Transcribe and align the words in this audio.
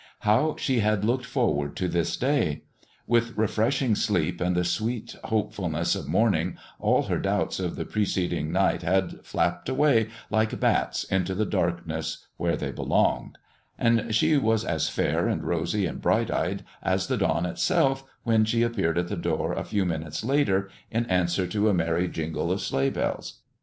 How 0.21 0.55
she 0.57 0.79
had 0.79 1.05
looked 1.05 1.25
forward 1.27 1.75
to 1.75 1.87
this 1.87 2.17
day! 2.17 2.63
With 3.05 3.37
refreshing 3.37 3.93
sleep 3.93 4.41
and 4.41 4.55
the 4.55 4.63
sweet 4.63 5.15
hopefulness 5.25 5.93
of 5.93 6.07
morning, 6.07 6.57
all 6.79 7.03
her 7.03 7.19
doubts 7.19 7.59
of 7.59 7.75
the 7.75 7.85
preceding 7.85 8.51
night 8.51 8.81
had 8.81 9.23
flapped 9.23 9.69
away 9.69 10.09
like 10.31 10.59
bats 10.59 11.03
into 11.03 11.35
the 11.35 11.45
darkness 11.45 12.25
where 12.37 12.57
they 12.57 12.71
belonged; 12.71 13.37
and 13.77 14.15
she 14.15 14.37
was 14.37 14.65
as 14.65 14.89
fair 14.89 15.27
and 15.27 15.43
rosy 15.43 15.85
and 15.85 16.01
bright 16.01 16.31
eyed 16.31 16.65
as 16.81 17.05
the 17.05 17.15
dawn 17.17 17.45
itself 17.45 18.03
when 18.23 18.43
she 18.43 18.63
appeared 18.63 18.97
at 18.97 19.07
the 19.07 19.15
door 19.15 19.53
a 19.53 19.63
few 19.63 19.85
minutes 19.85 20.23
later, 20.23 20.67
in 20.89 21.05
answer 21.11 21.45
to 21.45 21.69
a 21.69 21.75
merry 21.75 22.07
jingle 22.07 22.51
of 22.51 22.59
sleighbells. 22.59 23.41